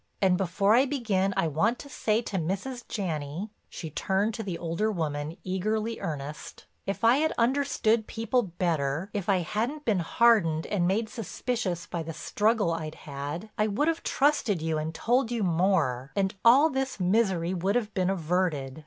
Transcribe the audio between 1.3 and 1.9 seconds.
I want to